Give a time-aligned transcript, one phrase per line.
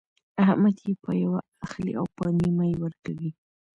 [0.43, 3.31] احمد يې په يوه اخلي او په نيمه يې ورکوي.